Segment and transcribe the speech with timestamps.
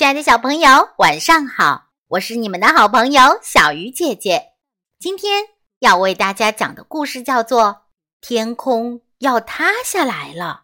[0.00, 1.90] 亲爱的小朋友，晚上好！
[2.08, 4.54] 我是你们的好朋友小鱼姐姐。
[4.98, 5.48] 今天
[5.80, 7.64] 要为大家讲的故事叫做
[8.22, 10.62] 《天空要塌下来了》。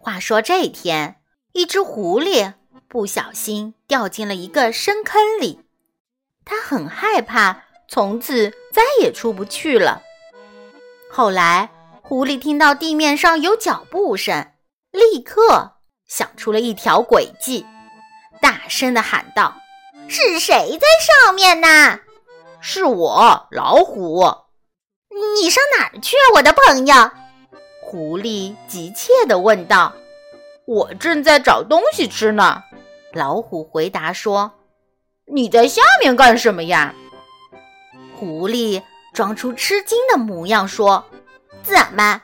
[0.00, 1.20] 话说这天，
[1.54, 2.54] 一只狐狸
[2.86, 5.62] 不小心掉进了一个深坑里，
[6.44, 10.02] 它很害怕，从此再也出不去了。
[11.10, 11.68] 后来，
[12.00, 14.52] 狐狸听到地面上有脚步声，
[14.92, 15.77] 立刻。
[16.08, 17.64] 想出了一条诡计，
[18.40, 19.54] 大声的喊道
[20.08, 20.86] ：“是谁在
[21.24, 22.00] 上面呢
[22.60, 24.24] ？”“是我，老虎。
[25.40, 26.94] ”“你上哪儿去，我的朋友？”
[27.84, 29.94] 狐狸急切的问道。
[30.66, 32.62] “我正在找东西吃呢。”
[33.12, 34.52] 老虎回答说。
[35.30, 36.94] “你在下面干什么呀？”
[38.16, 41.04] 狐狸装出吃惊的模样说
[41.62, 42.22] ：“怎么，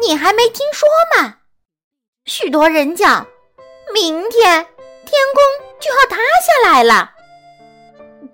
[0.00, 1.38] 你还没听说吗？”
[2.26, 3.26] 许多人讲，
[3.92, 4.66] 明天
[5.04, 5.42] 天空
[5.78, 7.12] 就要塌下来了，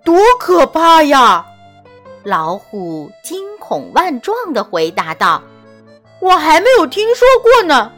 [0.05, 1.45] 多可怕呀！
[2.23, 5.43] 老虎惊恐万状的回答道
[6.23, 7.91] ：“我还没有听说过呢。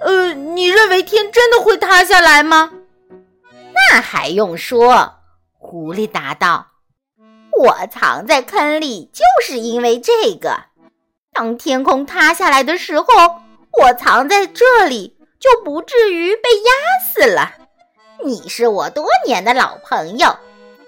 [0.00, 2.72] 呃，你认为天真的会塌下来吗？”
[3.92, 5.16] 那还用说？
[5.58, 6.68] 狐狸答道
[7.60, 10.64] ：“我藏在坑里就是因为这个。
[11.34, 13.06] 当天空塌下来的时候，
[13.82, 16.72] 我藏在这里。”就不至于被压
[17.12, 17.54] 死了。
[18.24, 20.36] 你是我多年的老朋友，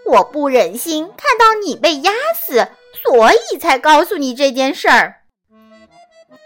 [0.07, 2.69] 我不忍心看到你被压死，
[3.03, 5.17] 所以才告诉你这件事儿。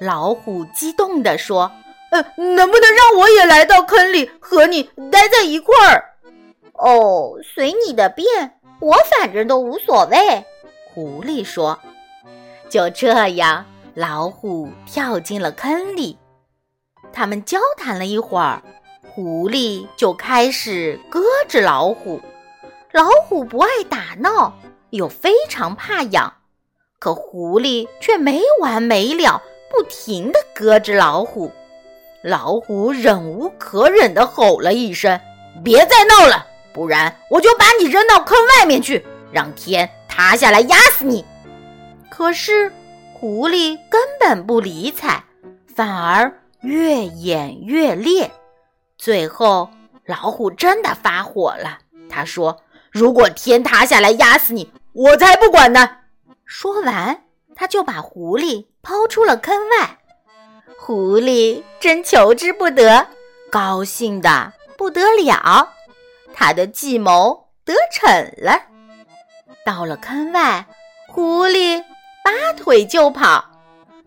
[0.00, 1.70] 老虎激动地说
[2.10, 6.16] ：“呃，能不能让我也来到坑里和你待在一块儿？”
[6.74, 10.44] 哦，随你的便，我反正都无所谓。”
[10.92, 11.78] 狐狸说。
[12.68, 13.64] 就这样，
[13.94, 16.18] 老虎跳进了坑里。
[17.12, 18.62] 他们交谈了一会儿，
[19.02, 22.20] 狐狸就开始搁着老虎。
[22.92, 24.52] 老虎不爱打闹，
[24.90, 26.32] 又非常怕痒，
[26.98, 31.50] 可狐狸却没完没了，不停地搁着老虎。
[32.22, 35.20] 老虎忍无可忍地吼了一声
[35.64, 41.24] ：“别再闹了，不然我就把你扔到坑外面去，让天塌下来压死你！”
[42.10, 42.70] 可是
[43.14, 45.24] 狐狸根本不理睬，
[45.74, 46.32] 反而。
[46.62, 48.30] 越演越烈，
[48.96, 49.68] 最后
[50.06, 51.78] 老虎真的发火了。
[52.08, 55.96] 他说：“如果天塌下来压死你，我才不管呢！”
[56.46, 57.24] 说完，
[57.56, 59.98] 他就把狐狸抛出了坑外。
[60.78, 63.08] 狐狸真求之不得，
[63.50, 65.72] 高兴的不得了，
[66.32, 68.62] 他的计谋得逞了。
[69.64, 70.66] 到了坑外，
[71.08, 71.82] 狐狸
[72.24, 73.44] 拔腿就跑，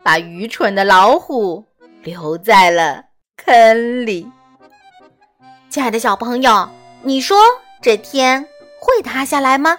[0.03, 1.65] 把愚蠢的老虎。
[2.05, 3.03] 留在了
[3.35, 4.31] 坑里。
[5.71, 6.69] 亲爱的小朋友，
[7.01, 7.35] 你说
[7.81, 8.47] 这天
[8.79, 9.75] 会塌下来吗？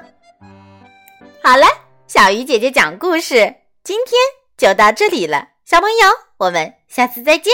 [1.41, 1.67] 好了，
[2.09, 3.55] 小鱼姐姐讲故事，
[3.85, 4.19] 今天
[4.57, 5.51] 就到这里了。
[5.65, 7.53] 小朋友，我们下次再见。